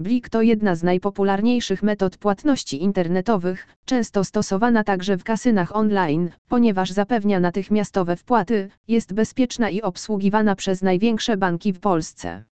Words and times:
Blik 0.00 0.28
to 0.28 0.42
jedna 0.42 0.74
z 0.74 0.82
najpopularniejszych 0.82 1.82
metod 1.82 2.16
płatności 2.16 2.82
internetowych, 2.82 3.66
często 3.84 4.24
stosowana 4.24 4.84
także 4.84 5.16
w 5.16 5.24
kasynach 5.24 5.76
online, 5.76 6.30
ponieważ 6.48 6.90
zapewnia 6.90 7.40
natychmiastowe 7.40 8.16
wpłaty, 8.16 8.70
jest 8.88 9.12
bezpieczna 9.12 9.70
i 9.70 9.82
obsługiwana 9.82 10.54
przez 10.56 10.82
największe 10.82 11.36
banki 11.36 11.72
w 11.72 11.80
Polsce. 11.80 12.44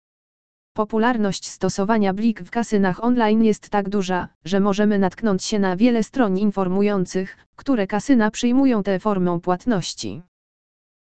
Popularność 0.76 1.46
stosowania 1.48 2.12
Blik 2.14 2.42
w 2.42 2.50
kasynach 2.50 3.04
online 3.04 3.44
jest 3.44 3.70
tak 3.70 3.88
duża, 3.88 4.28
że 4.44 4.60
możemy 4.60 4.98
natknąć 4.98 5.44
się 5.44 5.58
na 5.58 5.76
wiele 5.76 6.02
stron 6.02 6.38
informujących, 6.38 7.36
które 7.56 7.86
kasyna 7.86 8.30
przyjmują 8.30 8.82
tę 8.82 8.98
formę 8.98 9.40
płatności. 9.40 10.22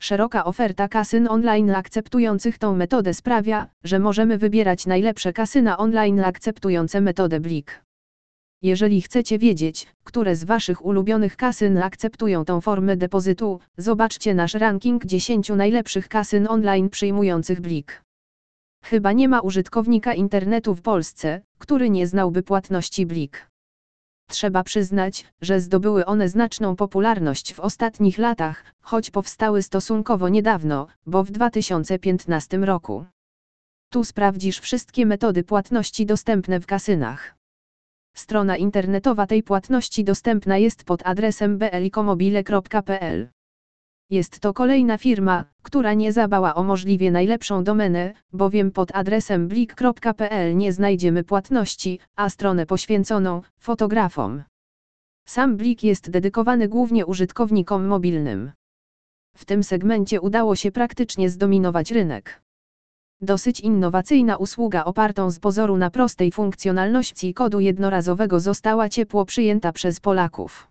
Szeroka 0.03 0.45
oferta 0.45 0.89
kasyn 0.89 1.29
online 1.29 1.71
akceptujących 1.71 2.59
tą 2.59 2.77
metodę 2.77 3.15
sprawia, 3.15 3.67
że 3.85 3.99
możemy 3.99 4.39
wybierać 4.39 4.87
najlepsze 4.87 5.33
kasyna 5.33 5.79
online 5.79 6.21
akceptujące 6.21 7.01
metodę 7.01 7.41
Blik. 7.41 7.85
Jeżeli 8.63 9.03
chcecie 9.03 9.39
wiedzieć, 9.39 9.87
które 10.05 10.37
z 10.37 10.45
Waszych 10.45 10.85
ulubionych 10.85 11.37
kasyn 11.37 11.79
akceptują 11.79 12.45
tą 12.45 12.61
formę 12.61 12.97
depozytu, 12.97 13.61
zobaczcie 13.77 14.35
nasz 14.35 14.55
ranking 14.55 15.05
10 15.05 15.49
najlepszych 15.49 16.09
kasyn 16.09 16.47
online 16.49 16.91
przyjmujących 16.91 17.61
Blik. 17.61 18.03
Chyba 18.85 19.13
nie 19.13 19.29
ma 19.29 19.41
użytkownika 19.41 20.15
internetu 20.15 20.75
w 20.75 20.83
Polsce, 20.83 21.41
który 21.59 21.91
nie 21.91 22.07
znałby 22.07 22.43
płatności 22.43 23.07
Blik. 23.07 23.50
Trzeba 24.31 24.63
przyznać, 24.65 25.27
że 25.41 25.61
zdobyły 25.61 26.07
one 26.07 26.29
znaczną 26.29 26.77
popularność 26.77 27.55
w 27.55 27.61
ostatnich 27.61 28.19
latach, 28.19 28.65
choć 28.81 29.11
powstały 29.11 29.63
stosunkowo 29.63 30.29
niedawno, 30.29 30.87
bo 31.07 31.25
w 31.25 31.31
2015 31.31 32.59
roku. 32.59 33.05
Tu 33.93 34.05
sprawdzisz 34.05 34.59
wszystkie 34.59 35.07
metody 35.07 35.45
płatności 35.45 36.07
dostępne 36.07 36.61
w 36.61 36.67
kasynach. 36.67 37.35
Strona 38.17 38.57
internetowa 38.57 39.27
tej 39.27 39.43
płatności 39.43 40.05
dostępna 40.05 40.59
jest 40.59 40.85
pod 40.85 41.07
adresem 41.07 41.59
belikomobile.pl. 41.59 43.29
Jest 44.11 44.41
to 44.41 44.53
kolejna 44.53 44.99
firma, 44.99 45.45
która 45.63 45.95
nie 45.95 46.13
zabała 46.13 46.55
o 46.55 46.63
możliwie 46.63 47.11
najlepszą 47.11 47.65
domenę, 47.65 48.15
bowiem 48.33 48.71
pod 48.71 48.97
adresem 48.97 49.49
blik.pl 49.49 50.57
nie 50.57 50.73
znajdziemy 50.73 51.25
płatności, 51.25 51.99
a 52.17 52.29
stronę 52.31 52.67
poświęconą 52.67 53.43
fotografom. 53.59 54.43
Sam 55.27 55.57
Blik 55.57 55.85
jest 55.85 56.11
dedykowany 56.11 56.69
głównie 56.69 57.07
użytkownikom 57.07 57.87
mobilnym. 57.87 58.53
W 59.37 59.45
tym 59.45 59.63
segmencie 59.63 60.21
udało 60.21 60.57
się 60.57 60.73
praktycznie 60.73 61.31
zdominować 61.31 61.91
rynek. 61.91 62.43
Dosyć 63.21 63.61
innowacyjna 63.61 64.37
usługa 64.37 64.85
opartą 64.85 65.31
z 65.31 65.39
pozoru 65.39 65.77
na 65.77 65.91
prostej 65.91 66.33
funkcjonalności 66.33 67.35
kodu 67.35 67.61
jednorazowego 67.61 68.41
została 68.41 68.89
ciepło 68.89 69.25
przyjęta 69.25 69.73
przez 69.73 70.01
Polaków. 70.01 70.70